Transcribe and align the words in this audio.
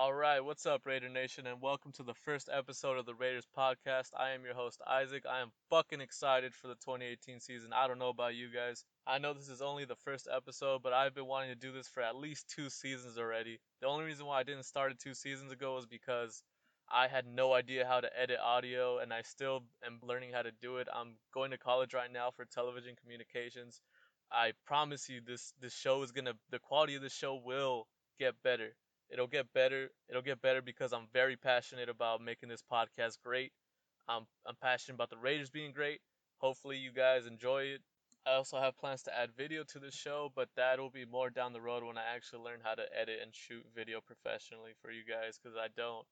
All 0.00 0.14
right, 0.14 0.38
what's 0.38 0.64
up, 0.64 0.86
Raider 0.86 1.08
Nation, 1.08 1.48
and 1.48 1.60
welcome 1.60 1.90
to 1.94 2.04
the 2.04 2.14
first 2.14 2.48
episode 2.52 2.98
of 2.98 3.04
the 3.04 3.16
Raiders 3.16 3.48
podcast. 3.58 4.10
I 4.16 4.30
am 4.30 4.44
your 4.44 4.54
host, 4.54 4.80
Isaac. 4.86 5.24
I 5.28 5.40
am 5.40 5.50
fucking 5.70 6.00
excited 6.00 6.54
for 6.54 6.68
the 6.68 6.76
2018 6.76 7.40
season. 7.40 7.72
I 7.72 7.88
don't 7.88 7.98
know 7.98 8.10
about 8.10 8.36
you 8.36 8.46
guys. 8.46 8.84
I 9.08 9.18
know 9.18 9.34
this 9.34 9.48
is 9.48 9.60
only 9.60 9.86
the 9.86 9.96
first 9.96 10.28
episode, 10.32 10.84
but 10.84 10.92
I've 10.92 11.16
been 11.16 11.26
wanting 11.26 11.50
to 11.50 11.56
do 11.56 11.72
this 11.72 11.88
for 11.88 12.00
at 12.00 12.14
least 12.14 12.48
two 12.48 12.70
seasons 12.70 13.18
already. 13.18 13.58
The 13.80 13.88
only 13.88 14.04
reason 14.04 14.26
why 14.26 14.38
I 14.38 14.44
didn't 14.44 14.66
start 14.66 14.92
it 14.92 15.00
two 15.00 15.14
seasons 15.14 15.50
ago 15.50 15.74
was 15.74 15.84
because 15.84 16.44
I 16.88 17.08
had 17.08 17.26
no 17.26 17.52
idea 17.52 17.84
how 17.84 17.98
to 17.98 18.08
edit 18.16 18.38
audio, 18.40 18.98
and 18.98 19.12
I 19.12 19.22
still 19.22 19.64
am 19.84 19.98
learning 20.00 20.30
how 20.32 20.42
to 20.42 20.52
do 20.62 20.76
it. 20.76 20.86
I'm 20.94 21.16
going 21.34 21.50
to 21.50 21.58
college 21.58 21.92
right 21.92 22.12
now 22.12 22.30
for 22.30 22.44
television 22.44 22.94
communications. 23.02 23.80
I 24.30 24.52
promise 24.64 25.08
you, 25.08 25.22
this 25.26 25.54
this 25.60 25.74
show 25.74 26.04
is 26.04 26.12
gonna, 26.12 26.34
the 26.52 26.60
quality 26.60 26.94
of 26.94 27.02
the 27.02 27.10
show 27.10 27.34
will 27.44 27.88
get 28.20 28.40
better 28.44 28.76
It'll 29.10 29.26
get 29.26 29.52
better. 29.52 29.90
It'll 30.08 30.22
get 30.22 30.42
better 30.42 30.62
because 30.62 30.92
I'm 30.92 31.08
very 31.12 31.36
passionate 31.36 31.88
about 31.88 32.20
making 32.20 32.48
this 32.48 32.62
podcast 32.70 33.18
great. 33.24 33.52
I'm 34.08 34.26
I'm 34.46 34.56
passionate 34.60 34.96
about 34.96 35.10
the 35.10 35.18
Raiders 35.18 35.50
being 35.50 35.72
great. 35.72 36.00
Hopefully 36.38 36.76
you 36.76 36.92
guys 36.92 37.26
enjoy 37.26 37.62
it. 37.64 37.82
I 38.26 38.32
also 38.34 38.58
have 38.60 38.76
plans 38.76 39.02
to 39.04 39.18
add 39.18 39.30
video 39.36 39.64
to 39.64 39.78
the 39.78 39.90
show, 39.90 40.30
but 40.34 40.48
that 40.56 40.78
will 40.78 40.90
be 40.90 41.06
more 41.06 41.30
down 41.30 41.52
the 41.52 41.60
road 41.60 41.82
when 41.84 41.96
I 41.96 42.04
actually 42.14 42.42
learn 42.42 42.60
how 42.62 42.74
to 42.74 42.82
edit 42.94 43.20
and 43.22 43.34
shoot 43.34 43.64
video 43.74 44.00
professionally 44.00 44.72
for 44.82 44.90
you 44.90 45.02
guys 45.04 45.38
cuz 45.38 45.54
I 45.56 45.68
don't 45.76 46.06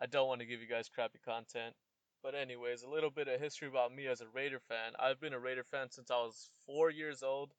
I 0.00 0.06
don't 0.06 0.28
want 0.28 0.40
to 0.40 0.46
give 0.46 0.60
you 0.60 0.68
guys 0.68 0.88
crappy 0.88 1.18
content. 1.24 1.74
But 2.22 2.34
anyways, 2.34 2.82
a 2.82 2.90
little 2.90 3.10
bit 3.10 3.28
of 3.28 3.40
history 3.40 3.68
about 3.68 3.92
me 3.94 4.06
as 4.06 4.20
a 4.20 4.28
Raider 4.28 4.60
fan. 4.60 4.92
I've 4.98 5.20
been 5.20 5.32
a 5.32 5.40
Raider 5.40 5.64
fan 5.64 5.90
since 5.90 6.10
I 6.10 6.16
was 6.16 6.50
4 6.66 6.90
years 6.90 7.22
old, 7.22 7.52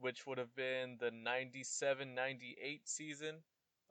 which 0.00 0.26
would 0.26 0.38
have 0.38 0.54
been 0.54 0.96
the 0.98 1.10
97-98 1.10 2.80
season. 2.84 3.42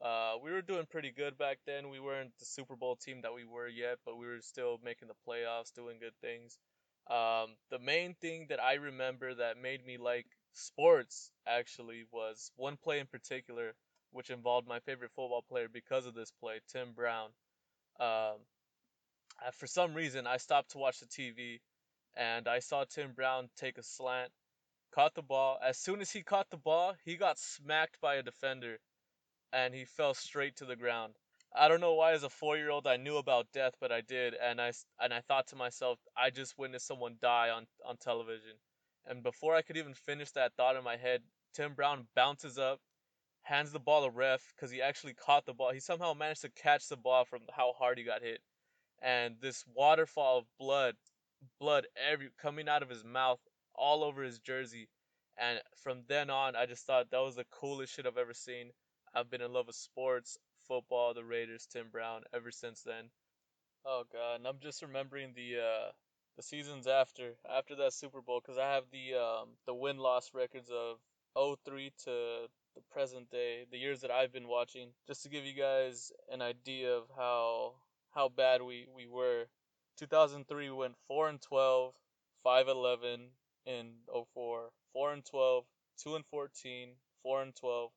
Uh, 0.01 0.35
we 0.41 0.51
were 0.51 0.61
doing 0.61 0.85
pretty 0.89 1.11
good 1.11 1.37
back 1.37 1.57
then. 1.65 1.89
We 1.89 1.99
weren't 1.99 2.31
the 2.39 2.45
Super 2.45 2.75
Bowl 2.75 2.95
team 2.95 3.21
that 3.23 3.33
we 3.33 3.43
were 3.43 3.67
yet, 3.67 3.97
but 4.05 4.17
we 4.17 4.27
were 4.27 4.39
still 4.41 4.79
making 4.83 5.09
the 5.09 5.13
playoffs, 5.27 5.73
doing 5.73 5.97
good 5.99 6.15
things. 6.21 6.57
Um, 7.09 7.55
the 7.69 7.79
main 7.79 8.15
thing 8.21 8.45
that 8.49 8.61
I 8.63 8.75
remember 8.75 9.33
that 9.33 9.61
made 9.61 9.85
me 9.85 9.97
like 9.97 10.27
sports 10.53 11.31
actually 11.45 12.05
was 12.11 12.51
one 12.55 12.77
play 12.77 12.99
in 12.99 13.07
particular, 13.07 13.73
which 14.11 14.29
involved 14.29 14.67
my 14.67 14.79
favorite 14.79 15.11
football 15.15 15.43
player 15.49 15.67
because 15.71 16.05
of 16.05 16.13
this 16.13 16.31
play, 16.39 16.61
Tim 16.71 16.93
Brown. 16.93 17.29
Um, 17.99 18.37
for 19.53 19.67
some 19.67 19.93
reason, 19.93 20.27
I 20.27 20.37
stopped 20.37 20.71
to 20.71 20.77
watch 20.77 20.99
the 20.99 21.07
TV, 21.07 21.59
and 22.15 22.47
I 22.47 22.59
saw 22.59 22.85
Tim 22.85 23.11
Brown 23.13 23.49
take 23.57 23.77
a 23.77 23.83
slant, 23.83 24.31
caught 24.93 25.13
the 25.15 25.21
ball. 25.21 25.59
As 25.61 25.77
soon 25.77 25.99
as 25.99 26.09
he 26.11 26.23
caught 26.23 26.49
the 26.51 26.57
ball, 26.57 26.95
he 27.03 27.17
got 27.17 27.37
smacked 27.37 27.99
by 28.01 28.15
a 28.15 28.23
defender 28.23 28.79
and 29.51 29.73
he 29.73 29.85
fell 29.85 30.13
straight 30.13 30.55
to 30.57 30.65
the 30.65 30.75
ground. 30.75 31.13
I 31.55 31.67
don't 31.67 31.81
know 31.81 31.95
why 31.95 32.11
as 32.11 32.23
a 32.23 32.29
4-year-old 32.29 32.85
I 32.85 32.97
knew 32.97 33.17
about 33.17 33.51
death, 33.53 33.73
but 33.81 33.91
I 33.91 34.01
did 34.01 34.35
and 34.35 34.61
I 34.61 34.71
and 34.99 35.13
I 35.13 35.21
thought 35.21 35.47
to 35.47 35.55
myself, 35.55 35.99
I 36.15 36.29
just 36.29 36.57
witnessed 36.57 36.85
someone 36.87 37.17
die 37.21 37.49
on 37.49 37.65
on 37.85 37.97
television. 37.97 38.53
And 39.05 39.23
before 39.23 39.55
I 39.55 39.63
could 39.63 39.77
even 39.77 39.95
finish 39.95 40.31
that 40.31 40.53
thought 40.55 40.75
in 40.75 40.83
my 40.83 40.97
head, 40.97 41.23
Tim 41.55 41.73
Brown 41.73 42.07
bounces 42.15 42.59
up, 42.59 42.79
hands 43.41 43.71
the 43.71 43.79
ball 43.79 44.03
to 44.03 44.11
ref 44.11 44.53
cuz 44.59 44.69
he 44.69 44.81
actually 44.81 45.15
caught 45.15 45.45
the 45.45 45.53
ball. 45.53 45.71
He 45.71 45.79
somehow 45.79 46.13
managed 46.13 46.41
to 46.41 46.49
catch 46.49 46.87
the 46.87 46.97
ball 46.97 47.25
from 47.25 47.41
how 47.51 47.73
hard 47.73 47.97
he 47.97 48.03
got 48.03 48.21
hit. 48.21 48.41
And 49.01 49.41
this 49.41 49.65
waterfall 49.73 50.39
of 50.39 50.45
blood, 50.59 50.95
blood 51.59 51.87
every 51.95 52.29
coming 52.37 52.69
out 52.69 52.83
of 52.83 52.89
his 52.89 53.03
mouth 53.03 53.39
all 53.73 54.03
over 54.03 54.21
his 54.21 54.39
jersey. 54.39 54.87
And 55.37 55.59
from 55.77 56.03
then 56.07 56.29
on, 56.29 56.55
I 56.55 56.65
just 56.67 56.85
thought 56.85 57.09
that 57.09 57.17
was 57.19 57.35
the 57.37 57.45
coolest 57.45 57.93
shit 57.95 58.05
I've 58.05 58.17
ever 58.17 58.33
seen. 58.33 58.71
I've 59.13 59.29
been 59.29 59.41
in 59.41 59.53
love 59.53 59.67
with 59.67 59.75
sports, 59.75 60.37
football, 60.67 61.13
the 61.13 61.23
Raiders, 61.23 61.67
Tim 61.67 61.89
Brown 61.89 62.23
ever 62.33 62.51
since 62.51 62.81
then. 62.81 63.09
Oh 63.85 64.03
god, 64.11 64.35
and 64.35 64.47
I'm 64.47 64.59
just 64.59 64.81
remembering 64.81 65.33
the 65.33 65.57
uh 65.59 65.91
the 66.37 66.43
seasons 66.43 66.87
after 66.87 67.35
after 67.49 67.75
that 67.75 67.93
Super 67.93 68.21
Bowl 68.21 68.41
cuz 68.41 68.57
I 68.57 68.73
have 68.73 68.89
the 68.91 69.15
um 69.15 69.57
the 69.65 69.73
win-loss 69.73 70.33
records 70.33 70.69
of 70.69 70.99
03 71.35 71.91
to 72.05 72.47
the 72.75 72.81
present 72.91 73.29
day, 73.29 73.65
the 73.71 73.77
years 73.77 74.01
that 74.01 74.11
I've 74.11 74.31
been 74.31 74.47
watching, 74.47 74.93
just 75.07 75.23
to 75.23 75.29
give 75.29 75.45
you 75.45 75.53
guys 75.53 76.11
an 76.29 76.41
idea 76.41 76.95
of 76.95 77.09
how 77.15 77.75
how 78.11 78.29
bad 78.29 78.61
we 78.61 78.87
we 78.93 79.07
were. 79.07 79.47
2003 79.97 80.69
we 80.69 80.75
went 80.75 80.95
4 81.07 81.29
and 81.29 81.41
12, 81.41 81.93
5 82.43 82.67
11 82.67 83.31
in 83.65 83.93
04, 84.33 84.71
4 84.93 85.13
and 85.13 85.25
12, 85.25 85.65
2 85.97 86.15
and 86.15 86.25
14, 86.27 86.95
4 87.23 87.41
and 87.41 87.55
12, 87.55 87.91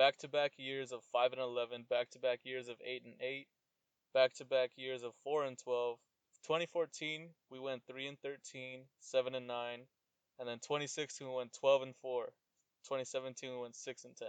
back 0.00 0.16
to 0.16 0.28
back 0.28 0.52
years 0.56 0.92
of 0.92 1.02
5 1.12 1.32
and 1.32 1.42
11, 1.42 1.84
back 1.90 2.08
to 2.08 2.18
back 2.18 2.38
years 2.42 2.68
of 2.68 2.76
8 2.82 3.02
and 3.04 3.16
8, 3.20 3.46
back 4.14 4.32
to 4.36 4.46
back 4.46 4.70
years 4.76 5.02
of 5.02 5.12
4 5.24 5.44
and 5.44 5.58
12. 5.58 5.98
2014, 6.42 7.28
we 7.50 7.60
went 7.60 7.82
3 7.86 8.06
and 8.06 8.18
13, 8.22 8.84
7 8.98 9.34
and 9.34 9.46
9, 9.46 9.80
and 10.38 10.48
then 10.48 10.56
2016 10.56 11.28
we 11.28 11.34
went 11.34 11.52
12 11.52 11.82
and 11.82 11.94
4. 12.00 12.24
2017 12.84 13.50
we 13.50 13.60
went 13.60 13.76
6 13.76 14.04
and 14.06 14.16
10. 14.16 14.28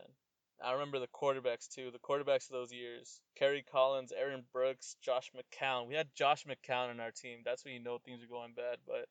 I 0.62 0.74
remember 0.74 1.00
the 1.00 1.08
quarterbacks 1.08 1.70
too. 1.70 1.90
The 1.90 2.00
quarterbacks 2.00 2.50
of 2.50 2.52
those 2.52 2.74
years: 2.74 3.22
Kerry 3.38 3.64
Collins, 3.72 4.12
Aaron 4.12 4.44
Brooks, 4.52 4.98
Josh 5.02 5.32
McCown. 5.32 5.88
We 5.88 5.96
had 5.96 6.10
Josh 6.14 6.44
McCown 6.44 6.92
in 6.92 7.00
our 7.00 7.12
team. 7.12 7.44
That's 7.46 7.64
when 7.64 7.74
you 7.76 7.80
know 7.80 7.98
things 7.98 8.22
are 8.22 8.28
going 8.28 8.56
bad. 8.58 8.80
But 8.86 9.06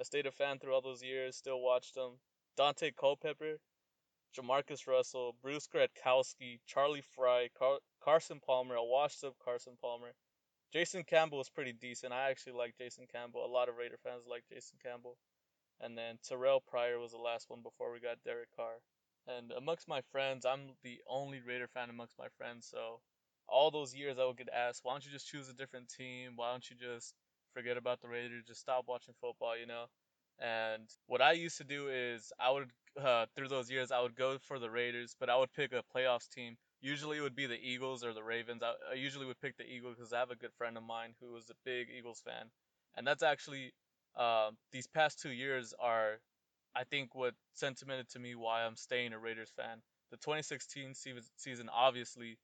I 0.00 0.04
stayed 0.04 0.24
a 0.24 0.32
fan 0.32 0.60
through 0.60 0.72
all 0.72 0.80
those 0.80 1.02
years. 1.02 1.36
Still 1.36 1.60
watched 1.60 1.94
them. 1.94 2.12
Daunte 2.58 2.96
Culpepper. 2.96 3.58
Jamarcus 4.36 4.86
Russell, 4.86 5.34
Bruce 5.42 5.66
Gradkowski, 5.66 6.60
Charlie 6.66 7.02
Frye, 7.14 7.48
Car- 7.58 7.80
Carson 8.00 8.40
Palmer, 8.40 8.76
a 8.76 8.84
washed 8.84 9.24
up 9.24 9.34
Carson 9.44 9.76
Palmer. 9.80 10.12
Jason 10.72 11.02
Campbell 11.02 11.38
was 11.38 11.48
pretty 11.48 11.72
decent. 11.72 12.12
I 12.12 12.30
actually 12.30 12.52
like 12.52 12.76
Jason 12.78 13.06
Campbell. 13.10 13.44
A 13.44 13.50
lot 13.50 13.68
of 13.68 13.76
Raider 13.76 13.98
fans 14.04 14.22
like 14.28 14.44
Jason 14.48 14.78
Campbell. 14.82 15.16
And 15.80 15.98
then 15.98 16.18
Terrell 16.22 16.60
Pryor 16.60 16.98
was 16.98 17.10
the 17.10 17.18
last 17.18 17.50
one 17.50 17.62
before 17.62 17.92
we 17.92 17.98
got 17.98 18.22
Derek 18.24 18.54
Carr. 18.54 18.80
And 19.26 19.52
amongst 19.52 19.88
my 19.88 20.00
friends, 20.12 20.46
I'm 20.46 20.76
the 20.82 21.00
only 21.08 21.40
Raider 21.40 21.66
fan 21.66 21.90
amongst 21.90 22.18
my 22.18 22.28
friends. 22.38 22.68
So 22.70 23.00
all 23.48 23.70
those 23.70 23.94
years 23.94 24.18
I 24.18 24.26
would 24.26 24.36
get 24.36 24.48
asked, 24.48 24.80
why 24.84 24.92
don't 24.92 25.04
you 25.04 25.10
just 25.10 25.28
choose 25.28 25.48
a 25.48 25.54
different 25.54 25.88
team? 25.88 26.32
Why 26.36 26.52
don't 26.52 26.70
you 26.70 26.76
just 26.76 27.14
forget 27.52 27.76
about 27.76 28.00
the 28.00 28.08
Raiders? 28.08 28.44
Just 28.46 28.60
stop 28.60 28.84
watching 28.86 29.14
football, 29.20 29.58
you 29.58 29.66
know? 29.66 29.86
And 30.40 30.88
what 31.06 31.20
I 31.20 31.32
used 31.32 31.58
to 31.58 31.64
do 31.64 31.88
is 31.88 32.32
I 32.40 32.50
would 32.50 32.70
uh, 33.00 33.26
through 33.36 33.48
those 33.48 33.70
years 33.70 33.90
I 33.92 34.00
would 34.00 34.16
go 34.16 34.38
for 34.38 34.58
the 34.58 34.70
Raiders, 34.70 35.14
but 35.18 35.30
I 35.30 35.36
would 35.36 35.52
pick 35.52 35.72
a 35.72 35.82
playoffs 35.94 36.28
team. 36.28 36.56
Usually 36.80 37.18
it 37.18 37.20
would 37.20 37.36
be 37.36 37.46
the 37.46 37.60
Eagles 37.60 38.02
or 38.04 38.12
the 38.14 38.22
Ravens. 38.22 38.62
I, 38.62 38.72
I 38.90 38.94
usually 38.94 39.26
would 39.26 39.40
pick 39.40 39.56
the 39.56 39.64
Eagles 39.70 39.96
because 39.96 40.12
I 40.12 40.18
have 40.18 40.30
a 40.30 40.36
good 40.36 40.52
friend 40.56 40.76
of 40.76 40.82
mine 40.82 41.14
who 41.20 41.36
is 41.36 41.50
a 41.50 41.54
big 41.64 41.88
Eagles 41.96 42.22
fan, 42.24 42.46
and 42.96 43.06
that's 43.06 43.22
actually 43.22 43.72
uh, 44.16 44.50
these 44.72 44.86
past 44.86 45.20
two 45.20 45.30
years 45.30 45.74
are, 45.78 46.20
I 46.74 46.84
think, 46.84 47.14
what 47.14 47.34
sentimented 47.54 48.08
to 48.10 48.18
me 48.18 48.34
why 48.34 48.64
I'm 48.64 48.76
staying 48.76 49.12
a 49.12 49.18
Raiders 49.18 49.52
fan. 49.56 49.82
The 50.10 50.16
2016 50.16 50.94
season 51.36 51.68
obviously 51.72 52.38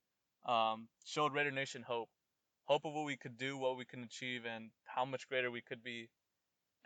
um, 0.46 0.88
showed 1.04 1.32
Raider 1.34 1.50
Nation 1.50 1.82
hope, 1.82 2.08
hope 2.66 2.84
of 2.84 2.94
what 2.94 3.04
we 3.06 3.16
could 3.16 3.36
do, 3.38 3.56
what 3.56 3.76
we 3.76 3.84
can 3.84 4.02
achieve, 4.04 4.44
and 4.46 4.70
how 4.84 5.04
much 5.04 5.28
greater 5.28 5.50
we 5.50 5.62
could 5.62 5.82
be. 5.82 6.08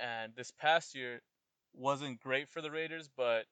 And 0.00 0.32
this 0.34 0.50
past 0.50 0.94
year 0.94 1.20
wasn't 1.74 2.20
great 2.20 2.48
for 2.48 2.62
the 2.62 2.70
Raiders, 2.70 3.08
but 3.16 3.46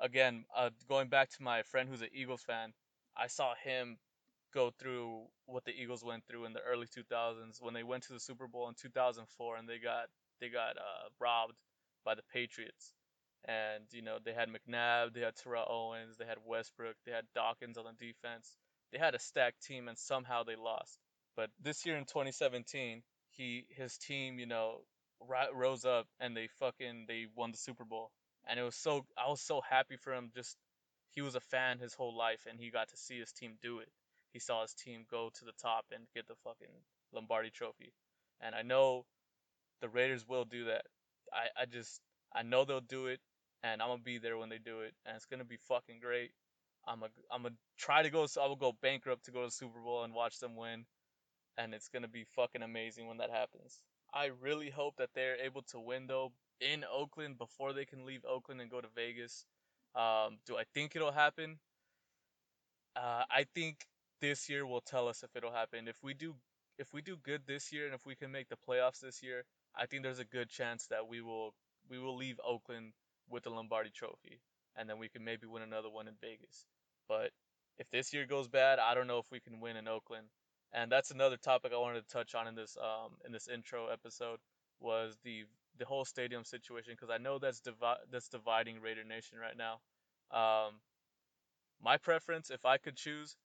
again, 0.00 0.44
uh, 0.56 0.70
going 0.88 1.08
back 1.08 1.30
to 1.30 1.42
my 1.42 1.62
friend 1.62 1.88
who's 1.88 2.02
an 2.02 2.08
Eagles 2.12 2.42
fan, 2.42 2.72
I 3.16 3.26
saw 3.26 3.54
him 3.62 3.98
go 4.52 4.70
through 4.78 5.22
what 5.46 5.64
the 5.64 5.72
Eagles 5.72 6.04
went 6.04 6.24
through 6.26 6.44
in 6.44 6.52
the 6.52 6.60
early 6.60 6.86
2000s 6.86 7.60
when 7.60 7.74
they 7.74 7.82
went 7.84 8.04
to 8.04 8.12
the 8.12 8.20
Super 8.20 8.48
Bowl 8.48 8.68
in 8.68 8.74
2004 8.74 9.56
and 9.56 9.68
they 9.68 9.78
got 9.78 10.06
they 10.40 10.48
got 10.48 10.76
uh, 10.76 11.08
robbed 11.20 11.54
by 12.04 12.14
the 12.14 12.22
Patriots. 12.32 12.94
And 13.46 13.84
you 13.92 14.02
know 14.02 14.18
they 14.22 14.32
had 14.32 14.48
McNabb, 14.48 15.14
they 15.14 15.20
had 15.20 15.36
Terrell 15.36 15.66
Owens, 15.68 16.16
they 16.18 16.26
had 16.26 16.38
Westbrook, 16.44 16.96
they 17.06 17.12
had 17.12 17.24
Dawkins 17.34 17.78
on 17.78 17.84
the 17.84 18.06
defense. 18.06 18.56
They 18.92 18.98
had 18.98 19.14
a 19.14 19.18
stacked 19.18 19.62
team 19.64 19.88
and 19.88 19.96
somehow 19.98 20.42
they 20.42 20.56
lost. 20.56 20.98
But 21.36 21.50
this 21.60 21.86
year 21.86 21.96
in 21.96 22.04
2017, 22.04 23.02
he 23.30 23.66
his 23.70 23.96
team, 23.98 24.38
you 24.38 24.46
know, 24.46 24.80
rose 25.54 25.84
up 25.84 26.06
and 26.18 26.36
they 26.36 26.48
fucking 26.58 27.04
they 27.08 27.26
won 27.34 27.52
the 27.52 27.58
Super 27.58 27.84
Bowl. 27.84 28.10
And 28.48 28.58
it 28.58 28.62
was 28.62 28.76
so 28.76 29.04
I 29.16 29.28
was 29.28 29.40
so 29.40 29.60
happy 29.68 29.96
for 29.96 30.12
him. 30.12 30.30
Just 30.34 30.56
he 31.10 31.20
was 31.22 31.34
a 31.34 31.40
fan 31.40 31.78
his 31.78 31.94
whole 31.94 32.16
life 32.16 32.46
and 32.48 32.58
he 32.58 32.70
got 32.70 32.88
to 32.88 32.96
see 32.96 33.18
his 33.18 33.32
team 33.32 33.58
do 33.62 33.78
it. 33.80 33.88
He 34.32 34.38
saw 34.38 34.62
his 34.62 34.74
team 34.74 35.04
go 35.10 35.30
to 35.34 35.44
the 35.44 35.52
top 35.60 35.86
and 35.92 36.04
get 36.14 36.28
the 36.28 36.36
fucking 36.44 36.72
Lombardi 37.12 37.50
trophy. 37.50 37.92
And 38.40 38.54
I 38.54 38.62
know 38.62 39.04
the 39.80 39.88
Raiders 39.88 40.26
will 40.26 40.44
do 40.44 40.66
that. 40.66 40.82
I, 41.32 41.62
I 41.62 41.66
just 41.66 42.00
I 42.34 42.42
know 42.42 42.64
they'll 42.64 42.80
do 42.80 43.06
it 43.06 43.20
and 43.62 43.82
I'm 43.82 43.88
gonna 43.88 44.02
be 44.02 44.18
there 44.18 44.38
when 44.38 44.48
they 44.48 44.58
do 44.58 44.80
it 44.80 44.94
and 45.04 45.16
it's 45.16 45.26
gonna 45.26 45.44
be 45.44 45.58
fucking 45.68 46.00
great. 46.00 46.30
I'm 46.86 47.02
a 47.02 47.08
I'm 47.30 47.42
gonna 47.42 47.54
try 47.76 48.02
to 48.02 48.10
go 48.10 48.26
so 48.26 48.42
I 48.42 48.46
will 48.46 48.56
go 48.56 48.72
bankrupt 48.80 49.24
to 49.26 49.32
go 49.32 49.40
to 49.40 49.46
the 49.46 49.52
Super 49.52 49.80
Bowl 49.80 50.04
and 50.04 50.14
watch 50.14 50.38
them 50.38 50.56
win 50.56 50.86
and 51.58 51.74
it's 51.74 51.88
gonna 51.88 52.08
be 52.08 52.24
fucking 52.36 52.62
amazing 52.62 53.06
when 53.06 53.18
that 53.18 53.30
happens. 53.30 53.82
I 54.12 54.30
really 54.40 54.70
hope 54.70 54.96
that 54.96 55.10
they're 55.14 55.36
able 55.36 55.62
to 55.70 55.80
win 55.80 56.06
though 56.06 56.32
in 56.60 56.84
Oakland 56.90 57.38
before 57.38 57.72
they 57.72 57.84
can 57.84 58.04
leave 58.04 58.24
Oakland 58.24 58.60
and 58.60 58.70
go 58.70 58.80
to 58.80 58.88
Vegas. 58.94 59.46
Um, 59.94 60.38
do 60.46 60.56
I 60.56 60.64
think 60.74 60.94
it'll 60.94 61.12
happen? 61.12 61.58
Uh, 62.96 63.24
I 63.30 63.46
think 63.54 63.86
this 64.20 64.48
year 64.48 64.66
will 64.66 64.80
tell 64.80 65.08
us 65.08 65.22
if 65.22 65.34
it'll 65.36 65.52
happen. 65.52 65.88
If 65.88 65.96
we 66.02 66.14
do 66.14 66.34
if 66.78 66.92
we 66.94 67.02
do 67.02 67.16
good 67.16 67.42
this 67.46 67.72
year 67.72 67.84
and 67.86 67.94
if 67.94 68.06
we 68.06 68.16
can 68.16 68.32
make 68.32 68.48
the 68.48 68.56
playoffs 68.56 69.00
this 69.00 69.22
year, 69.22 69.44
I 69.76 69.86
think 69.86 70.02
there's 70.02 70.18
a 70.18 70.24
good 70.24 70.48
chance 70.48 70.86
that 70.88 71.08
we 71.08 71.20
will 71.20 71.54
we 71.88 71.98
will 71.98 72.16
leave 72.16 72.40
Oakland 72.44 72.92
with 73.28 73.44
the 73.44 73.50
Lombardi 73.50 73.90
Trophy, 73.90 74.40
and 74.76 74.88
then 74.88 74.98
we 74.98 75.08
can 75.08 75.24
maybe 75.24 75.46
win 75.46 75.62
another 75.62 75.90
one 75.90 76.08
in 76.08 76.14
Vegas. 76.20 76.66
But 77.08 77.30
if 77.78 77.88
this 77.90 78.12
year 78.12 78.26
goes 78.26 78.48
bad, 78.48 78.78
I 78.78 78.94
don't 78.94 79.06
know 79.06 79.18
if 79.18 79.30
we 79.30 79.40
can 79.40 79.60
win 79.60 79.76
in 79.76 79.88
Oakland. 79.88 80.26
And 80.72 80.90
that's 80.90 81.10
another 81.10 81.36
topic 81.36 81.72
I 81.74 81.78
wanted 81.78 82.06
to 82.06 82.12
touch 82.12 82.34
on 82.34 82.46
in 82.46 82.54
this 82.54 82.76
um 82.76 83.12
in 83.24 83.32
this 83.32 83.48
intro 83.48 83.88
episode 83.88 84.38
was 84.80 85.18
the 85.24 85.44
the 85.78 85.84
whole 85.84 86.04
stadium 86.04 86.44
situation 86.44 86.94
because 86.94 87.10
I 87.12 87.18
know 87.18 87.38
that's 87.38 87.60
divi- 87.60 88.04
that's 88.10 88.28
dividing 88.28 88.80
Raider 88.80 89.04
Nation 89.04 89.38
right 89.38 89.56
now. 89.56 89.80
Um, 90.30 90.74
my 91.82 91.96
preference, 91.96 92.50
if 92.50 92.64
I 92.64 92.76
could 92.76 92.96
choose, 92.96 93.36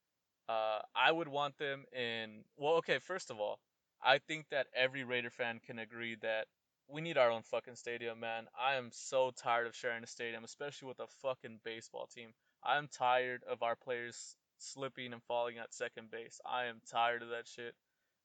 uh, 0.50 0.80
I 0.96 1.12
would 1.12 1.28
want 1.28 1.58
them 1.58 1.86
in. 1.94 2.44
Well, 2.58 2.76
okay, 2.76 3.00
first 3.00 3.32
of 3.32 3.40
all, 3.40 3.60
I 4.04 4.20
think 4.20 4.48
that 4.50 4.68
every 4.76 5.04
Raider 5.04 5.30
fan 5.30 5.60
can 5.66 5.80
agree 5.80 6.16
that 6.22 6.48
we 6.88 7.02
need 7.02 7.18
our 7.18 7.32
own 7.32 7.42
fucking 7.42 7.76
stadium, 7.76 8.20
man. 8.20 8.46
I 8.60 8.76
am 8.76 8.90
so 8.92 9.32
tired 9.36 9.68
of 9.68 9.76
sharing 9.76 10.04
a 10.04 10.08
stadium, 10.08 10.44
especially 10.44 10.88
with 10.88 11.00
a 11.00 11.08
fucking 11.22 11.60
baseball 11.64 12.08
team. 12.14 12.32
I'm 12.64 12.88
tired 12.88 13.44
of 13.50 13.64
our 13.64 13.76
players 13.76 14.36
slipping 14.58 15.14
and 15.14 15.22
falling 15.24 15.58
at 15.58 15.74
second 15.74 16.12
base. 16.12 16.40
I 16.46 16.66
am 16.66 16.82
tired 16.92 17.22
of 17.22 17.30
that 17.30 17.48
shit. 17.48 17.74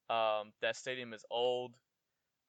Um, 0.09 0.51
that 0.61 0.75
stadium 0.75 1.13
is 1.13 1.25
old. 1.29 1.73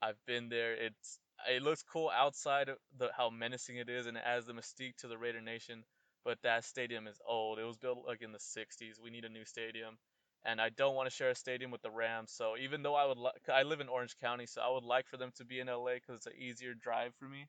I've 0.00 0.19
been 0.26 0.49
there. 0.49 0.75
It's 0.75 1.19
it 1.49 1.62
looks 1.62 1.82
cool 1.82 2.11
outside 2.14 2.69
of 2.69 2.79
the 2.99 3.11
how 3.17 3.31
menacing 3.31 3.76
it 3.76 3.88
is 3.88 4.06
and 4.06 4.17
it 4.17 4.23
adds 4.25 4.46
the 4.46 4.52
mystique 4.52 4.96
to 4.99 5.08
the 5.08 5.19
Raider 5.19 5.40
Nation. 5.40 5.84
But 6.25 6.38
that 6.43 6.64
stadium 6.64 7.06
is 7.06 7.20
old. 7.29 7.58
It 7.58 7.64
was 7.64 7.76
built 7.76 8.05
like 8.06 8.23
in 8.23 8.32
the 8.32 8.38
60s. 8.38 9.00
We 9.02 9.11
need 9.11 9.25
a 9.25 9.29
new 9.29 9.44
stadium. 9.44 9.99
And 10.44 10.61
I 10.61 10.70
don't 10.70 10.94
want 10.94 11.08
to 11.08 11.14
share 11.14 11.31
a 11.31 11.34
stadium 11.34 11.70
with 11.70 11.82
the 11.82 11.90
Rams. 11.90 12.32
So 12.32 12.56
even 12.61 12.82
though 12.82 12.94
I 12.94 13.06
would 13.06 13.19
like, 13.19 13.49
I 13.52 13.62
live 13.62 13.81
in 13.81 13.88
Orange 13.88 14.17
County, 14.20 14.46
so 14.46 14.61
I 14.61 14.70
would 14.70 14.84
like 14.84 15.06
for 15.06 15.17
them 15.17 15.31
to 15.37 15.44
be 15.44 15.61
in 15.61 15.69
LA 15.69 15.94
because 15.94 16.17
it's 16.17 16.26
an 16.26 16.32
easier 16.37 16.75
drive 16.75 17.12
for 17.19 17.26
me. 17.26 17.46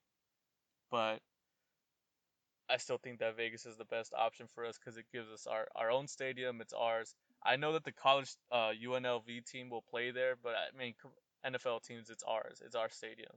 But 0.91 1.19
I 2.69 2.77
still 2.77 2.97
think 2.97 3.19
that 3.19 3.37
Vegas 3.37 3.65
is 3.65 3.77
the 3.77 3.85
best 3.85 4.13
option 4.13 4.47
for 4.53 4.65
us 4.65 4.77
because 4.77 4.97
it 4.97 5.05
gives 5.11 5.29
us 5.31 5.47
our, 5.47 5.67
our 5.75 5.91
own 5.91 6.07
stadium. 6.07 6.61
It's 6.61 6.73
ours. 6.73 7.13
I 7.43 7.57
know 7.57 7.73
that 7.73 7.83
the 7.83 7.91
college 7.91 8.31
uh, 8.51 8.71
UNLV 8.71 9.45
team 9.45 9.69
will 9.69 9.83
play 9.89 10.11
there, 10.11 10.35
but 10.41 10.53
I 10.53 10.77
mean 10.77 10.93
NFL 11.45 11.83
teams, 11.83 12.09
it's 12.09 12.23
ours. 12.23 12.61
It's 12.65 12.75
our 12.75 12.89
stadium, 12.89 13.33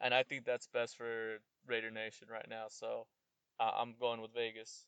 and 0.00 0.12
I 0.12 0.22
think 0.22 0.44
that's 0.44 0.66
best 0.68 0.96
for 0.96 1.38
Raider 1.66 1.90
Nation 1.90 2.28
right 2.30 2.46
now. 2.48 2.66
So 2.68 3.06
uh, 3.58 3.70
I'm 3.78 3.94
going 3.98 4.20
with 4.20 4.34
Vegas. 4.34 4.84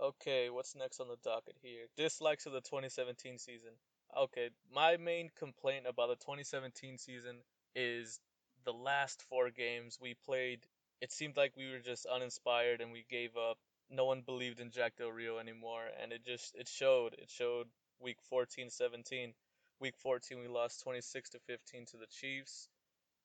Okay, 0.00 0.50
what's 0.50 0.74
next 0.74 1.00
on 1.00 1.08
the 1.08 1.16
docket 1.24 1.56
here? 1.62 1.86
Dislikes 1.96 2.46
of 2.46 2.52
the 2.52 2.60
2017 2.60 3.38
season. 3.38 3.70
Okay, 4.18 4.50
my 4.74 4.96
main 4.96 5.30
complaint 5.38 5.84
about 5.88 6.08
the 6.08 6.16
2017 6.16 6.98
season 6.98 7.36
is 7.74 8.20
the 8.64 8.72
last 8.72 9.22
four 9.28 9.50
games 9.50 9.98
we 10.00 10.14
played. 10.26 10.60
It 11.02 11.10
seemed 11.10 11.36
like 11.36 11.56
we 11.56 11.68
were 11.68 11.80
just 11.80 12.06
uninspired 12.06 12.80
and 12.80 12.92
we 12.92 13.04
gave 13.10 13.36
up. 13.36 13.58
No 13.90 14.04
one 14.04 14.22
believed 14.22 14.60
in 14.60 14.70
Jack 14.70 14.94
Del 14.96 15.10
Rio 15.10 15.38
anymore, 15.38 15.82
and 16.00 16.12
it 16.12 16.24
just 16.24 16.54
it 16.54 16.68
showed. 16.68 17.14
It 17.14 17.28
showed 17.28 17.66
week 17.98 18.18
14, 18.30 18.70
17. 18.70 19.34
Week 19.80 19.94
14, 19.98 20.38
we 20.38 20.46
lost 20.46 20.80
26 20.84 21.30
to 21.30 21.40
15 21.40 21.86
to 21.86 21.96
the 21.96 22.06
Chiefs. 22.06 22.68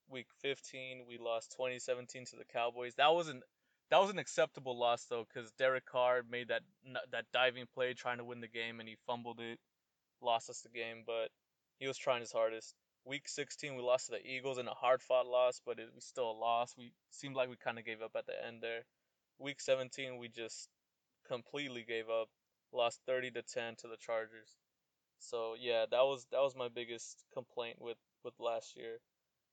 Week 0.09 0.25
15, 0.41 1.03
we 1.07 1.19
lost 1.19 1.51
2017 1.51 2.25
to 2.25 2.35
the 2.35 2.45
Cowboys. 2.51 2.95
That 2.95 3.13
wasn't 3.13 3.44
that 3.91 4.01
was 4.01 4.09
an 4.09 4.18
acceptable 4.18 4.77
loss 4.77 5.06
though, 5.06 5.27
because 5.31 5.51
Derek 5.51 5.85
Carr 5.85 6.24
made 6.27 6.47
that 6.47 6.63
that 7.12 7.25
diving 7.31 7.68
play 7.75 7.94
trying 7.94 8.18
to 8.18 8.25
win 8.25 8.41
the 8.41 8.47
game 8.47 8.79
and 8.79 8.89
he 8.89 8.97
fumbled 9.06 9.39
it, 9.39 9.59
lost 10.19 10.50
us 10.50 10.62
the 10.62 10.69
game. 10.69 11.03
But 11.06 11.29
he 11.77 11.88
was 11.88 11.97
trying 11.97 12.21
his 12.21 12.31
hardest. 12.31 12.74
Week 13.07 13.27
16, 13.27 13.75
we 13.75 13.81
lost 13.81 14.07
to 14.07 14.12
the 14.12 14.27
Eagles 14.27 14.57
in 14.57 14.68
a 14.68 14.74
hard 14.74 15.01
fought 15.01 15.27
loss, 15.27 15.62
but 15.65 15.80
it 15.80 15.89
was 15.95 16.04
still 16.04 16.30
a 16.30 16.39
loss. 16.39 16.75
We 16.77 16.92
seemed 17.09 17.36
like 17.36 17.50
we 17.50 17.56
kind 17.56 17.80
of 17.80 17.86
gave 17.86 18.01
up 18.01 18.12
at 18.18 18.25
the 18.25 18.33
end 18.45 18.62
there. 18.62 18.83
Week 19.39 19.62
17, 19.62 20.18
we 20.18 20.27
just 20.27 20.68
completely 21.25 21.86
gave 21.88 22.09
up, 22.09 22.27
lost 22.74 23.00
30 23.06 23.31
to 23.31 23.42
10 23.44 23.75
to 23.77 23.88
the 23.88 23.95
Chargers. 23.98 24.57
So 25.19 25.56
yeah, 25.57 25.86
that 25.89 26.04
was 26.04 26.27
that 26.31 26.42
was 26.42 26.56
my 26.56 26.68
biggest 26.68 27.24
complaint 27.33 27.77
with 27.80 27.98
with 28.24 28.33
last 28.39 28.75
year. 28.75 29.00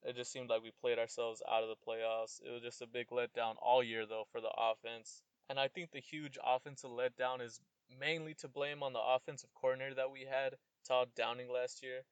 It 0.03 0.17
just 0.17 0.33
seemed 0.33 0.51
like 0.51 0.63
we 0.63 0.73
played 0.81 0.99
ourselves 0.99 1.43
out 1.51 1.63
of 1.63 1.69
the 1.69 1.77
playoffs. 1.89 2.41
It 2.45 2.51
was 2.51 2.63
just 2.63 2.83
a 2.83 2.87
big 2.87 3.09
letdown 3.09 3.55
all 3.63 3.83
year 3.83 4.05
though 4.05 4.25
for 4.31 4.41
the 4.41 4.53
offense. 4.59 5.23
And 5.49 5.59
I 5.61 5.69
think 5.69 5.91
the 5.91 6.01
huge 6.01 6.39
offensive 6.45 6.91
letdown 6.91 7.41
is 7.41 7.61
mainly 8.01 8.35
to 8.35 8.49
blame 8.49 8.83
on 8.83 8.93
the 8.93 9.01
offensive 9.01 9.51
coordinator 9.55 9.95
that 9.95 10.11
we 10.11 10.23
had, 10.23 10.57
Todd 10.87 11.09
Downing 11.15 11.51
last 11.51 11.83
year. 11.83 12.05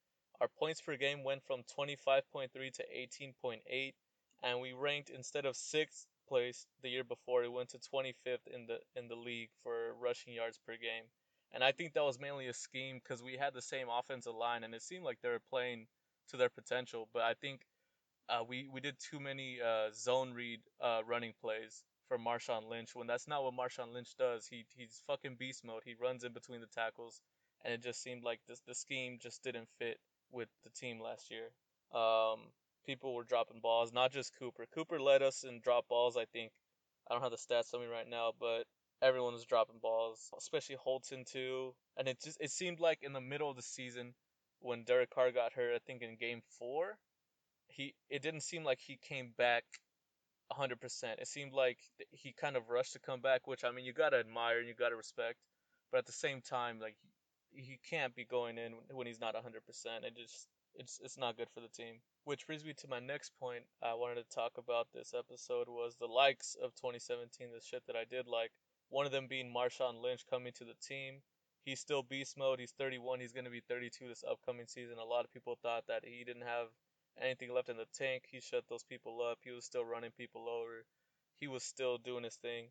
Our 0.43 0.49
points 0.49 0.81
per 0.81 0.97
game 0.97 1.23
went 1.23 1.45
from 1.45 1.63
25.3 1.79 2.51
to 2.53 2.85
18.8 2.85 3.95
and 4.43 4.61
we 4.61 4.73
ranked 4.73 5.09
instead 5.09 5.47
of 5.47 5.55
6th 5.55 6.07
place 6.27 6.67
the 6.83 6.89
year 6.89 7.05
before, 7.05 7.45
it 7.45 7.53
went 7.53 7.69
to 7.69 7.79
25th 7.79 8.49
in 8.53 8.67
the 8.67 8.81
in 8.97 9.07
the 9.07 9.15
league 9.15 9.51
for 9.63 9.95
rushing 10.01 10.35
yards 10.35 10.59
per 10.67 10.73
game. 10.73 11.05
And 11.53 11.63
I 11.63 11.71
think 11.71 11.93
that 11.93 12.03
was 12.03 12.19
mainly 12.19 12.49
a 12.49 12.55
scheme 12.55 12.99
because 12.99 13.23
we 13.23 13.37
had 13.37 13.55
the 13.55 13.63
same 13.63 13.87
offensive 13.89 14.35
line, 14.35 14.65
and 14.65 14.75
it 14.75 14.83
seemed 14.83 15.05
like 15.05 15.19
they 15.23 15.29
were 15.29 15.49
playing 15.49 15.87
to 16.31 16.37
their 16.37 16.49
potential. 16.49 17.09
But 17.13 17.23
I 17.23 17.35
think 17.35 17.61
uh, 18.29 18.43
we 18.49 18.69
we 18.73 18.81
did 18.81 18.97
too 18.99 19.21
many 19.21 19.61
uh, 19.61 19.91
zone 19.95 20.33
read 20.33 20.61
uh, 20.81 21.03
running 21.07 21.35
plays 21.41 21.85
for 22.09 22.19
Marshawn 22.19 22.69
Lynch 22.69 22.97
when 22.97 23.07
that's 23.07 23.29
not 23.29 23.45
what 23.45 23.55
Marshawn 23.55 23.95
Lynch 23.95 24.17
does. 24.19 24.49
He 24.49 24.65
he's 24.77 25.03
fucking 25.07 25.37
beast 25.39 25.65
mode. 25.65 25.83
He 25.85 25.95
runs 25.95 26.25
in 26.25 26.33
between 26.33 26.61
the 26.61 26.67
tackles, 26.75 27.21
and 27.65 27.73
it 27.73 27.83
just 27.83 28.03
seemed 28.03 28.25
like 28.25 28.41
this 28.49 28.61
the 28.67 28.75
scheme 28.75 29.19
just 29.23 29.45
didn't 29.45 29.69
fit 29.79 29.99
with 30.33 30.49
the 30.65 30.71
team 30.71 31.01
last 31.01 31.31
year. 31.31 31.51
Um, 31.99 32.41
people 32.87 33.15
were 33.15 33.25
dropping 33.25 33.61
balls, 33.61 33.93
not 33.93 34.13
just 34.13 34.37
Cooper. 34.39 34.67
Cooper 34.75 35.01
led 35.01 35.23
us 35.23 35.45
in 35.45 35.61
drop 35.61 35.89
balls. 35.89 36.17
I 36.17 36.25
think 36.33 36.53
I 37.11 37.15
don't 37.15 37.23
have 37.23 37.31
the 37.31 37.37
stats 37.37 37.75
on 37.75 37.81
me 37.81 37.87
right 37.87 38.09
now, 38.09 38.33
but 38.39 38.65
everyone 39.03 39.35
was 39.35 39.45
dropping 39.45 39.79
balls, 39.81 40.31
especially 40.39 40.77
Holton 40.77 41.25
too. 41.31 41.75
And 41.97 42.09
it 42.09 42.19
just 42.23 42.39
it 42.41 42.51
seemed 42.51 42.81
like 42.81 42.99
in 43.03 43.13
the 43.13 43.21
middle 43.21 43.51
of 43.51 43.57
the 43.57 43.63
season 43.63 44.15
when 44.61 44.85
Derek 44.85 45.11
Carr 45.11 45.33
got 45.33 45.53
hurt, 45.53 45.75
I 45.75 45.79
think 45.87 46.03
in 46.03 46.17
game 46.17 46.41
4, 46.59 46.97
he 47.69 47.95
it 48.11 48.23
didn't 48.23 48.43
seem 48.43 48.65
like 48.65 48.79
he 48.81 48.99
came 49.09 49.33
back 49.37 49.65
100%. 50.53 50.77
It 51.19 51.27
seemed 51.27 51.53
like 51.53 51.79
he 52.11 52.33
kind 52.33 52.57
of 52.57 52.69
rushed 52.69 52.93
to 52.95 53.01
come 53.01 53.21
back, 53.21 53.47
which 53.47 53.65
I 53.65 53.73
mean 53.73 53.85
you 53.85 53.93
got 53.93 54.11
to 54.11 54.19
admire 54.19 54.59
and 54.59 54.69
you 54.69 54.75
got 54.75 54.91
to 54.91 54.97
respect. 54.97 55.39
But 55.91 55.99
at 55.99 56.07
the 56.07 56.13
same 56.13 56.41
time 56.41 56.79
like 56.81 56.97
he 57.55 57.79
can't 57.89 58.15
be 58.15 58.25
going 58.25 58.59
in 58.59 58.73
when 58.91 59.07
he's 59.07 59.21
not 59.21 59.35
100%. 59.35 59.41
It 60.05 60.17
just 60.17 60.49
it's 60.75 61.01
it's 61.03 61.19
not 61.19 61.37
good 61.37 61.51
for 61.51 61.61
the 61.61 61.69
team. 61.69 62.01
Which 62.25 62.47
brings 62.47 62.65
me 62.65 62.73
to 62.75 62.89
my 62.89 63.01
next 63.01 63.33
point 63.39 63.65
I 63.83 63.95
wanted 63.95 64.17
to 64.17 64.35
talk 64.35 64.53
about 64.59 64.89
this 64.93 65.15
episode 65.17 65.69
was 65.69 65.97
the 65.97 66.07
likes 66.07 66.57
of 66.63 66.75
2017, 66.77 67.49
the 67.53 67.61
shit 67.61 67.83
that 67.87 67.97
I 67.97 68.05
did 68.05 68.27
like. 68.27 68.53
One 68.89 69.07
of 69.07 69.13
them 69.13 69.27
being 69.27 69.53
Marshawn 69.53 70.03
Lynch 70.03 70.25
coming 70.29 70.53
to 70.55 70.65
the 70.65 70.77
team. 70.87 71.23
He's 71.65 71.81
still 71.81 72.03
beast 72.03 72.37
mode. 72.37 72.59
He's 72.59 72.73
31. 72.73 73.21
He's 73.21 73.33
going 73.33 73.45
to 73.45 73.51
be 73.51 73.63
32 73.69 74.09
this 74.09 74.25
upcoming 74.29 74.67
season. 74.67 74.99
A 74.99 75.05
lot 75.05 75.25
of 75.25 75.33
people 75.33 75.57
thought 75.63 75.87
that 75.87 76.05
he 76.05 76.25
didn't 76.25 76.43
have 76.43 76.69
anything 77.21 77.53
left 77.55 77.69
in 77.69 77.77
the 77.77 77.87
tank. 77.95 78.25
He 78.31 78.41
shut 78.41 78.65
those 78.69 78.83
people 78.83 79.21
up. 79.23 79.39
He 79.43 79.51
was 79.51 79.65
still 79.65 79.85
running 79.85 80.11
people 80.11 80.49
over. 80.49 80.85
He 81.39 81.47
was 81.47 81.63
still 81.63 81.99
doing 81.99 82.25
his 82.25 82.37
thing. 82.37 82.69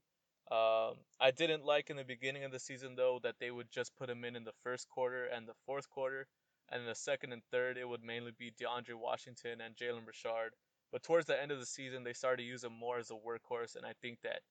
Um, 0.51 0.96
I 1.22 1.31
didn't 1.31 1.63
like 1.63 1.89
in 1.89 1.96
the 1.96 2.03
beginning 2.03 2.43
of 2.43 2.51
the 2.51 2.60
season 2.60 2.96
though 2.96 3.20
that 3.24 3.36
they 3.39 3.51
would 3.51 3.72
just 3.72 3.96
put 3.96 4.10
him 4.10 4.25
in 4.25 4.36
in 4.36 4.43
the 4.43 4.53
first 4.63 4.89
quarter 4.89 5.25
and 5.25 5.48
the 5.48 5.53
fourth 5.65 5.89
quarter, 5.89 6.27
and 6.70 6.81
in 6.81 6.88
the 6.88 6.96
second 6.96 7.31
and 7.31 7.41
third 7.51 7.77
it 7.77 7.88
would 7.88 8.03
mainly 8.03 8.31
be 8.38 8.51
DeAndre 8.51 8.96
Washington 8.96 9.62
and 9.62 9.77
Jalen 9.77 10.05
Richard. 10.05 10.51
But 10.91 11.03
towards 11.03 11.25
the 11.25 11.41
end 11.41 11.51
of 11.51 11.60
the 11.60 11.65
season, 11.65 12.03
they 12.03 12.12
started 12.12 12.43
to 12.43 12.50
use 12.50 12.65
him 12.65 12.74
more 12.74 12.98
as 12.98 13.12
a 13.12 13.13
workhorse, 13.13 13.77
and 13.77 13.86
I 13.86 13.93
think 14.01 14.20
that 14.24 14.41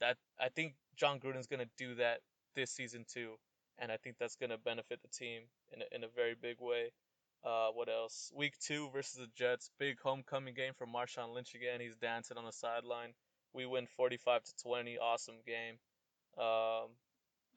that 0.00 0.16
I 0.40 0.48
think 0.48 0.74
Jon 0.96 1.20
Gruden's 1.20 1.46
gonna 1.46 1.68
do 1.76 1.96
that 1.96 2.20
this 2.56 2.70
season 2.70 3.04
too, 3.06 3.34
and 3.78 3.92
I 3.92 3.98
think 3.98 4.16
that's 4.18 4.36
gonna 4.36 4.56
benefit 4.56 5.00
the 5.02 5.08
team 5.08 5.42
in 5.70 5.82
a, 5.82 5.96
in 5.96 6.04
a 6.04 6.08
very 6.16 6.34
big 6.34 6.56
way. 6.60 6.92
Uh, 7.44 7.68
what 7.74 7.90
else? 7.90 8.32
Week 8.34 8.54
two 8.58 8.88
versus 8.90 9.18
the 9.18 9.28
Jets, 9.36 9.70
big 9.78 9.98
homecoming 10.00 10.54
game 10.54 10.72
for 10.78 10.86
Marshawn 10.86 11.34
Lynch 11.34 11.54
again. 11.54 11.80
He's 11.80 11.96
dancing 11.96 12.38
on 12.38 12.46
the 12.46 12.52
sideline. 12.52 13.12
We 13.54 13.66
win 13.66 13.86
45 13.86 14.44
to 14.44 14.52
20. 14.62 14.98
Awesome 14.98 15.36
game. 15.46 15.76
Um, 16.38 16.90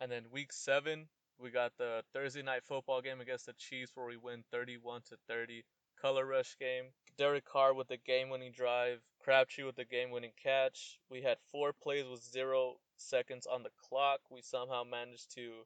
and 0.01 0.11
then 0.11 0.23
week 0.31 0.51
seven, 0.51 1.07
we 1.39 1.49
got 1.49 1.71
the 1.77 2.03
Thursday 2.13 2.41
night 2.41 2.63
football 2.63 3.01
game 3.01 3.21
against 3.21 3.45
the 3.45 3.53
Chiefs 3.53 3.91
where 3.95 4.05
we 4.05 4.17
win 4.17 4.43
31 4.51 5.01
to 5.09 5.17
30 5.27 5.63
color 6.01 6.25
rush 6.25 6.57
game. 6.59 6.85
Derek 7.17 7.45
Carr 7.45 7.73
with 7.73 7.87
the 7.87 7.97
game 7.97 8.29
winning 8.29 8.51
drive. 8.51 8.99
Crabtree 9.23 9.63
with 9.63 9.75
the 9.75 9.85
game 9.85 10.11
winning 10.11 10.33
catch. 10.41 10.99
We 11.09 11.21
had 11.21 11.37
four 11.51 11.71
plays 11.73 12.05
with 12.09 12.23
zero 12.23 12.75
seconds 12.97 13.47
on 13.47 13.63
the 13.63 13.69
clock. 13.77 14.19
We 14.29 14.41
somehow 14.41 14.83
managed 14.83 15.33
to 15.35 15.65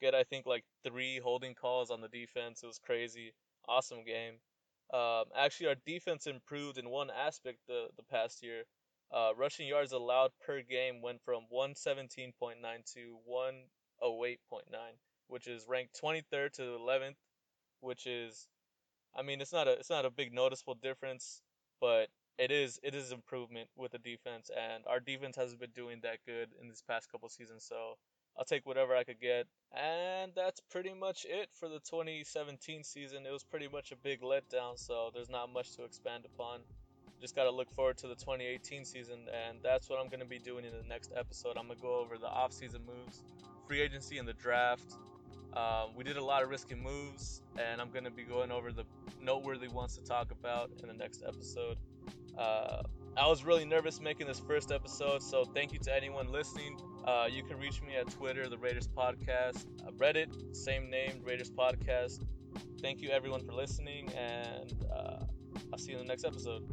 get, 0.00 0.14
I 0.14 0.24
think, 0.24 0.46
like 0.46 0.64
three 0.84 1.18
holding 1.18 1.54
calls 1.54 1.90
on 1.90 2.00
the 2.00 2.08
defense. 2.08 2.62
It 2.62 2.66
was 2.66 2.78
crazy. 2.78 3.32
Awesome 3.68 4.04
game. 4.04 4.34
Um, 4.92 5.24
actually, 5.36 5.68
our 5.68 5.76
defense 5.86 6.26
improved 6.26 6.78
in 6.78 6.88
one 6.88 7.10
aspect 7.10 7.58
the, 7.66 7.88
the 7.96 8.04
past 8.04 8.42
year. 8.42 8.64
Uh, 9.12 9.30
rushing 9.36 9.68
yards 9.68 9.92
allowed 9.92 10.30
per 10.44 10.62
game 10.62 11.00
went 11.02 11.20
from 11.24 11.44
117.9 11.52 12.32
to 12.94 13.16
108.9. 14.02 14.62
which 15.28 15.46
is 15.46 15.66
ranked 15.68 16.00
23rd 16.02 16.52
to 16.52 16.62
11th, 16.62 17.16
which 17.80 18.06
is, 18.06 18.48
I 19.14 19.22
mean, 19.22 19.40
it's 19.40 19.52
not 19.52 19.68
a 19.68 19.72
it's 19.72 19.90
not 19.90 20.04
a 20.04 20.10
big 20.10 20.32
noticeable 20.32 20.74
difference, 20.74 21.42
but 21.80 22.08
it 22.38 22.50
is 22.50 22.78
it 22.82 22.94
is 22.94 23.12
improvement 23.12 23.68
with 23.76 23.92
the 23.92 23.98
defense, 23.98 24.50
and 24.50 24.84
our 24.86 25.00
defense 25.00 25.36
hasn't 25.36 25.60
been 25.60 25.70
doing 25.70 26.00
that 26.02 26.18
good 26.26 26.48
in 26.60 26.68
this 26.68 26.82
past 26.82 27.10
couple 27.10 27.28
seasons. 27.28 27.64
So 27.64 27.96
I'll 28.36 28.44
take 28.44 28.66
whatever 28.66 28.94
I 28.94 29.04
could 29.04 29.20
get, 29.20 29.46
and 29.72 30.32
that's 30.34 30.60
pretty 30.70 30.92
much 30.94 31.24
it 31.28 31.48
for 31.54 31.68
the 31.68 31.80
2017 31.80 32.84
season. 32.84 33.24
It 33.26 33.32
was 33.32 33.44
pretty 33.44 33.68
much 33.68 33.92
a 33.92 33.96
big 33.96 34.20
letdown, 34.20 34.78
so 34.78 35.10
there's 35.14 35.30
not 35.30 35.52
much 35.52 35.74
to 35.76 35.84
expand 35.84 36.24
upon. 36.26 36.60
Just 37.20 37.34
got 37.34 37.44
to 37.44 37.50
look 37.50 37.70
forward 37.74 37.96
to 37.98 38.08
the 38.08 38.14
2018 38.14 38.84
season, 38.84 39.20
and 39.32 39.58
that's 39.62 39.88
what 39.88 39.98
I'm 40.00 40.08
going 40.08 40.20
to 40.20 40.26
be 40.26 40.38
doing 40.38 40.64
in 40.64 40.72
the 40.72 40.86
next 40.88 41.12
episode. 41.16 41.56
I'm 41.56 41.66
going 41.66 41.78
to 41.78 41.82
go 41.82 41.98
over 41.98 42.18
the 42.18 42.26
offseason 42.26 42.80
moves, 42.86 43.22
free 43.66 43.80
agency, 43.80 44.18
and 44.18 44.28
the 44.28 44.34
draft. 44.34 44.94
Um, 45.54 45.94
we 45.96 46.04
did 46.04 46.18
a 46.18 46.24
lot 46.24 46.42
of 46.42 46.50
risky 46.50 46.74
moves, 46.74 47.40
and 47.58 47.80
I'm 47.80 47.90
going 47.90 48.04
to 48.04 48.10
be 48.10 48.24
going 48.24 48.52
over 48.52 48.70
the 48.70 48.84
noteworthy 49.22 49.68
ones 49.68 49.96
to 49.96 50.04
talk 50.04 50.30
about 50.30 50.70
in 50.82 50.88
the 50.88 50.94
next 50.94 51.22
episode. 51.26 51.78
Uh, 52.36 52.82
I 53.16 53.26
was 53.26 53.44
really 53.44 53.64
nervous 53.64 53.98
making 53.98 54.26
this 54.26 54.38
first 54.38 54.70
episode, 54.70 55.22
so 55.22 55.46
thank 55.46 55.72
you 55.72 55.78
to 55.78 55.96
anyone 55.96 56.30
listening. 56.30 56.78
Uh, 57.06 57.26
you 57.30 57.42
can 57.42 57.58
reach 57.58 57.80
me 57.80 57.96
at 57.96 58.10
Twitter, 58.10 58.46
the 58.48 58.58
Raiders 58.58 58.88
Podcast, 58.88 59.64
uh, 59.86 59.90
Reddit, 59.92 60.54
same 60.54 60.90
name, 60.90 61.22
Raiders 61.24 61.50
Podcast. 61.50 62.20
Thank 62.82 63.00
you 63.00 63.08
everyone 63.08 63.42
for 63.46 63.52
listening, 63.52 64.10
and 64.12 64.74
uh, 64.94 65.24
I'll 65.72 65.78
see 65.78 65.92
you 65.92 65.98
in 65.98 66.04
the 66.04 66.08
next 66.08 66.26
episode. 66.26 66.68